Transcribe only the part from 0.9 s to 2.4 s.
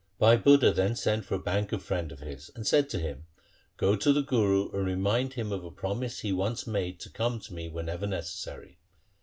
sent for a banker friend of